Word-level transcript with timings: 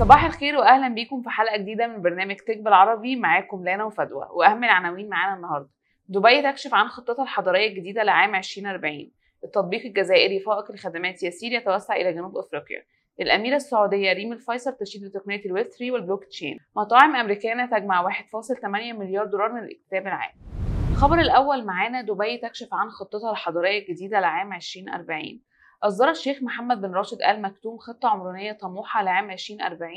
صباح 0.00 0.24
الخير 0.24 0.56
واهلا 0.56 0.88
بيكم 0.88 1.22
في 1.22 1.30
حلقة 1.30 1.56
جديدة 1.56 1.86
من 1.86 2.02
برنامج 2.02 2.36
Tech 2.36 2.58
بالعربي. 2.58 3.16
معاكم 3.16 3.64
لانا 3.64 3.84
وفدوى 3.84 4.28
وأهم 4.30 4.64
العناوين 4.64 5.08
معانا 5.08 5.36
النهارده. 5.36 5.68
دبي 6.08 6.42
تكشف 6.42 6.74
عن 6.74 6.88
خطتها 6.88 7.22
الحضريه 7.22 7.68
الجديدة 7.68 8.02
لعام 8.02 8.34
2040 8.34 9.10
التطبيق 9.44 9.84
الجزائري 9.86 10.40
فائق 10.40 10.70
الخدمات 10.70 11.22
يسير 11.22 11.52
يتوسع 11.52 11.96
إلى 11.96 12.12
جنوب 12.12 12.36
أفريقيا. 12.36 12.84
الأميرة 13.20 13.56
السعودية 13.56 14.12
ريم 14.12 14.32
الفيصل 14.32 14.76
تشيد 14.76 15.04
بتقنية 15.04 15.44
الويب 15.46 15.66
3 15.66 15.92
والبلوك 15.92 16.24
تشين. 16.24 16.58
مطاعم 16.76 17.16
أمريكانا 17.16 17.66
تجمع 17.66 18.00
1.8 18.02 18.92
مليار 18.92 19.26
دولار 19.26 19.52
من 19.52 19.62
الاكتتاب 19.62 20.06
العام. 20.06 20.32
الخبر 20.90 21.18
الأول 21.18 21.66
معانا 21.66 22.02
دبي 22.02 22.38
تكشف 22.38 22.68
عن 22.72 22.90
خطتها 22.90 23.30
الحضرية 23.30 23.78
الجديدة 23.78 24.20
لعام 24.20 24.52
2040 24.52 25.40
أصدر 25.82 26.10
الشيخ 26.10 26.42
محمد 26.42 26.80
بن 26.80 26.92
راشد 26.92 27.22
آل 27.22 27.42
مكتوم 27.42 27.78
خطة 27.78 28.08
عمرانية 28.08 28.52
طموحة 28.52 29.02
لعام 29.02 29.30
2040 29.30 29.90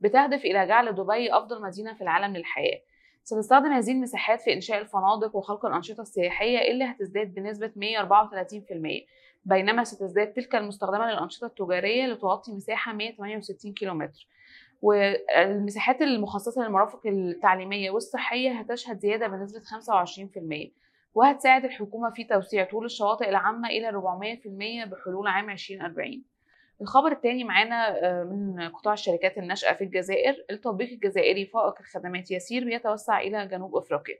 بتهدف 0.00 0.44
إلى 0.44 0.66
جعل 0.66 0.92
دبي 0.94 1.32
أفضل 1.36 1.62
مدينة 1.62 1.94
في 1.94 2.00
العالم 2.00 2.36
للحياة. 2.36 2.80
ستستخدم 3.24 3.72
هذه 3.72 3.90
المساحات 3.92 4.40
في 4.40 4.52
إنشاء 4.52 4.80
الفنادق 4.80 5.36
وخلق 5.36 5.66
الأنشطة 5.66 6.00
السياحية 6.00 6.70
اللي 6.70 6.84
هتزداد 6.84 7.34
بنسبة 7.34 7.72
134% 7.76 9.06
بينما 9.44 9.84
ستزداد 9.84 10.32
تلك 10.32 10.54
المستخدمة 10.54 11.12
للأنشطة 11.12 11.46
التجارية 11.46 12.06
لتغطي 12.06 12.52
مساحة 12.52 12.92
168 12.92 13.72
كيلومتر. 13.72 14.26
والمساحات 14.82 16.02
المخصصة 16.02 16.62
للمرافق 16.62 17.00
التعليمية 17.06 17.90
والصحية 17.90 18.50
هتشهد 18.52 18.98
زيادة 18.98 19.26
بنسبة 19.28 19.60
25% 19.60 20.70
وهتساعد 21.14 21.64
الحكومة 21.64 22.10
في 22.10 22.24
توسيع 22.24 22.64
طول 22.64 22.84
الشواطئ 22.84 23.28
العامة 23.28 23.68
إلى 23.68 23.88
400% 23.88 24.90
بحلول 24.90 25.28
عام 25.28 25.50
2040 25.50 26.24
الخبر 26.80 27.12
الثاني 27.12 27.44
معانا 27.44 27.94
من 28.24 28.68
قطاع 28.68 28.92
الشركات 28.92 29.38
الناشئة 29.38 29.72
في 29.72 29.84
الجزائر 29.84 30.34
التطبيق 30.50 30.90
الجزائري 30.90 31.46
فائق 31.46 31.74
الخدمات 31.80 32.30
يسير 32.30 32.64
بيتوسع 32.64 33.20
إلى 33.20 33.46
جنوب 33.46 33.76
أفريقيا. 33.76 34.14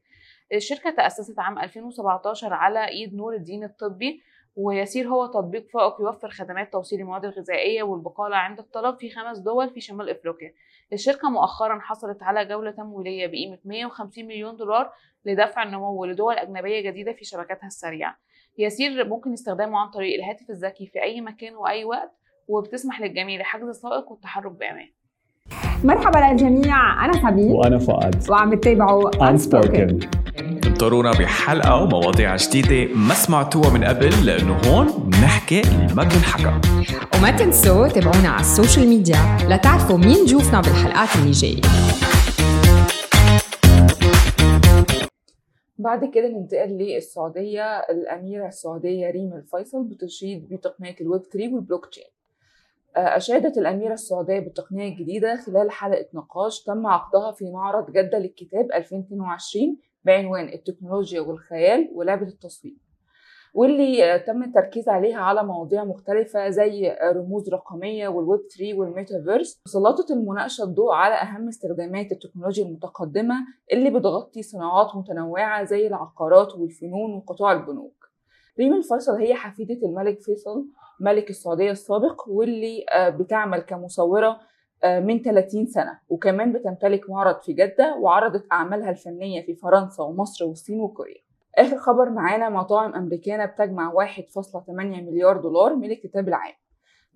الشركة 0.53 0.91
تأسست 0.91 1.39
عام 1.39 1.59
2017 1.59 2.53
على 2.55 2.89
إيد 2.89 3.15
نور 3.15 3.35
الدين 3.35 3.65
الطبي 3.65 4.23
ويسير 4.57 5.09
هو 5.09 5.27
تطبيق 5.27 5.67
فائق 5.69 6.01
يوفر 6.01 6.31
خدمات 6.31 6.73
توصيل 6.73 7.01
المواد 7.01 7.25
الغذائية 7.25 7.83
والبقالة 7.83 8.37
عند 8.37 8.59
الطلب 8.59 8.99
في 8.99 9.11
خمس 9.11 9.39
دول 9.39 9.71
في 9.71 9.81
شمال 9.81 10.11
أفريقيا. 10.11 10.53
الشركة 10.93 11.31
مؤخرا 11.31 11.79
حصلت 11.81 12.23
على 12.23 12.45
جولة 12.45 12.71
تمويلية 12.71 13.27
بقيمة 13.27 13.59
150 13.65 14.25
مليون 14.25 14.57
دولار 14.57 14.91
لدفع 15.25 15.63
النمو 15.63 16.05
لدول 16.05 16.35
أجنبية 16.35 16.91
جديدة 16.91 17.13
في 17.13 17.25
شبكاتها 17.25 17.67
السريعة. 17.67 18.17
يسير 18.59 19.09
ممكن 19.09 19.33
استخدامه 19.33 19.79
عن 19.79 19.91
طريق 19.91 20.15
الهاتف 20.15 20.51
الذكي 20.51 20.87
في 20.87 21.03
أي 21.03 21.21
مكان 21.21 21.55
وأي 21.55 21.85
وقت 21.85 22.13
وبتسمح 22.49 23.01
للجميع 23.01 23.41
لحجز 23.41 23.71
سائق 23.71 24.13
والتحرك 24.13 24.53
بأمان. 24.53 24.89
مرحبا 25.85 26.19
للجميع 26.19 27.05
أنا 27.05 27.13
سبيل 27.13 27.53
وأنا 27.53 27.79
فؤاد. 27.79 28.31
وعم 28.31 28.55
تتابعوا 28.55 29.11
Unspoken. 29.11 30.07
انطرونا 30.83 31.11
بحلقة 31.11 31.83
ومواضيع 31.83 32.37
جديدة 32.37 32.95
ما 32.95 33.15
سمعتوها 33.15 33.71
من 33.71 33.85
قبل 33.85 34.27
لأنه 34.27 34.57
هون 34.57 34.87
بنحكي 34.87 35.61
اللي 35.61 35.95
ما 35.95 36.03
بنحكى 36.03 36.61
وما 37.19 37.31
تنسوا 37.31 37.89
تابعونا 37.89 38.29
على 38.29 38.41
ال 38.41 38.48
social 38.48 38.89
media 38.89 39.17
لتعرفوا 39.49 39.99
مين 39.99 40.25
ضيوفنا 40.27 40.61
بالحلقات 40.61 41.09
اللي 41.17 41.31
جاية. 41.31 41.61
بعد 45.79 46.05
كده 46.15 46.29
ننتقل 46.29 46.69
للسعودية. 46.69 47.79
الأميرة 47.79 48.49
السعودية 48.49 49.11
ريم 49.11 49.33
الفيصل 49.33 49.85
بتشيد 49.85 50.49
بتقنية 50.49 50.97
الويب 51.01 51.23
3 51.23 51.55
والبلوك 51.55 51.87
تشين 51.87 52.05
أشادت 52.97 53.59
الأميرة 53.59 53.93
السعودية 53.93 54.39
بالتقنية 54.39 54.89
الجديدة 54.93 55.37
خلال 55.47 55.71
حلقة 55.71 56.07
نقاش 56.15 56.63
تم 56.63 56.87
عقدها 56.87 57.33
في 57.33 57.51
معرض 57.51 57.91
جدة 57.91 58.19
للكتاب 58.19 58.73
2022 58.75 59.77
بعنوان 60.05 60.49
التكنولوجيا 60.49 61.21
والخيال 61.21 61.91
ولعبة 61.95 62.27
التصوير 62.27 62.77
واللي 63.55 64.19
تم 64.27 64.43
التركيز 64.43 64.89
عليها 64.89 65.19
على 65.21 65.45
مواضيع 65.45 65.85
مختلفة 65.85 66.49
زي 66.49 66.97
رموز 67.03 67.49
رقمية 67.51 68.09
والويب 68.09 68.41
3 68.59 68.79
والميتافيرس 68.79 69.61
وسلطت 69.67 70.11
المناقشة 70.11 70.65
الضوء 70.65 70.93
على 70.93 71.15
أهم 71.15 71.49
استخدامات 71.49 72.13
التكنولوجيا 72.13 72.65
المتقدمة 72.65 73.35
اللي 73.73 73.91
بتغطي 73.91 74.43
صناعات 74.43 74.97
متنوعة 74.97 75.65
زي 75.65 75.87
العقارات 75.87 76.55
والفنون 76.55 77.15
وقطاع 77.15 77.53
البنوك. 77.53 78.11
ريم 78.61 78.75
الفيصل 78.75 79.13
هي 79.13 79.35
حفيدة 79.35 79.87
الملك 79.89 80.21
فيصل 80.21 80.67
ملك 81.01 81.31
السعودية 81.31 81.71
السابق 81.71 82.29
واللي 82.29 82.85
بتعمل 82.99 83.61
كمصورة 83.61 84.41
من 84.85 85.23
30 85.23 85.67
سنة. 85.67 85.99
وكمان 86.09 86.53
بتمتلك 86.53 87.11
معرض 87.11 87.41
في 87.41 87.53
جدة 87.53 87.97
وعرضت 87.97 88.47
أعمالها 88.53 88.91
الفنية 88.91 89.47
في 89.47 89.55
فرنسا 89.55 90.03
ومصر 90.03 90.45
والصين 90.45 90.81
وكوريا. 90.81 91.21
آخر 91.59 91.79
خبر 91.79 92.11
معانا 92.11 92.49
مطاعم 92.49 92.95
أمريكانة 92.95 93.45
بتجمع 93.45 93.93
1.8 93.93 94.71
مليار 95.03 95.37
دولار 95.37 95.77
من 95.77 95.85
الاكتتاب 95.85 96.29
العام. 96.29 96.55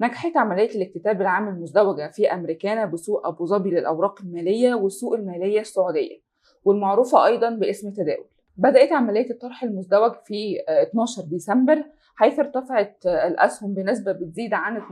نجحت 0.01 0.37
عملية 0.37 0.71
الاكتتاب 0.77 1.21
العام 1.21 1.49
المزدوجة 1.49 2.11
في 2.11 2.35
أمريكانا 2.35 2.85
بسوق 2.85 3.27
أبو 3.27 3.47
ظبي 3.47 3.71
للأوراق 3.71 4.21
المالية 4.21 4.75
والسوق 4.75 5.15
المالية 5.15 5.61
السعودية 5.61 6.21
والمعروفة 6.65 7.27
أيضا 7.27 7.51
باسم 7.51 7.91
تداول. 7.91 8.27
بدأت 8.57 8.93
عملية 8.93 9.31
الطرح 9.31 9.63
المزدوج 9.63 10.13
في 10.25 10.57
12 10.69 11.23
ديسمبر 11.23 11.85
حيث 12.17 12.39
ارتفعت 12.39 13.07
الأسهم 13.07 13.75
بنسبة 13.75 14.13
بتزيد 14.13 14.55
عن 14.55 14.81
12% 14.81 14.83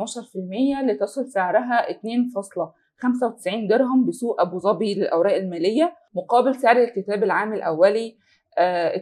لتصل 0.84 1.28
سعرها 1.28 1.86
2.95 1.92 3.68
درهم 3.68 4.06
بسوق 4.06 4.40
أبو 4.40 4.58
ظبي 4.58 4.94
للأوراق 4.94 5.34
المالية 5.36 5.94
مقابل 6.14 6.54
سعر 6.54 6.76
الاكتتاب 6.76 7.22
العام 7.22 7.54
الأولي 7.54 8.16
2.62 8.58 9.00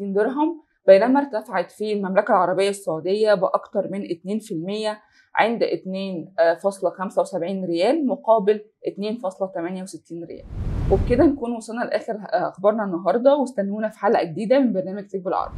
درهم 0.00 0.62
بينما 0.86 1.20
ارتفعت 1.20 1.70
في 1.70 1.92
المملكة 1.92 2.32
العربية 2.32 2.68
السعودية 2.68 3.34
بأكثر 3.34 3.88
من 3.90 4.02
2% 4.02 4.96
عند 5.34 5.64
2.75 5.64 7.42
ريال 7.66 8.06
مقابل 8.06 8.60
2.68 8.88 10.26
ريال. 10.28 10.71
وبكده 10.92 11.24
نكون 11.24 11.52
وصلنا 11.56 11.84
لآخر 11.84 12.16
أخبارنا 12.22 12.84
النهاردة 12.84 13.34
واستنونا 13.36 13.88
في 13.88 13.98
حلقة 13.98 14.24
جديدة 14.24 14.58
من 14.58 14.72
برنامج 14.72 15.06
تك 15.06 15.20
بالعربي 15.24 15.54